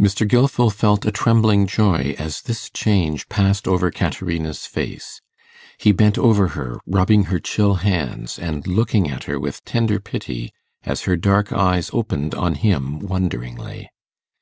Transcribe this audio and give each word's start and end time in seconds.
Mr. 0.00 0.26
Gilfil 0.26 0.70
felt 0.72 1.04
a 1.04 1.12
trembling 1.12 1.66
joy 1.66 2.14
as 2.18 2.40
this 2.40 2.70
change 2.70 3.28
passed 3.28 3.68
over 3.68 3.90
Caterina's 3.90 4.64
face. 4.64 5.20
He 5.76 5.92
bent 5.92 6.16
over 6.16 6.48
her, 6.56 6.80
rubbing 6.86 7.24
her 7.24 7.38
chill 7.38 7.74
hands, 7.74 8.38
and 8.38 8.66
looking 8.66 9.10
at 9.10 9.24
her 9.24 9.38
with 9.38 9.62
tender 9.66 10.00
pity 10.00 10.50
as 10.84 11.02
her 11.02 11.14
dark 11.14 11.52
eyes 11.52 11.90
opened 11.92 12.34
on 12.34 12.54
him 12.54 13.00
wonderingly. 13.00 13.90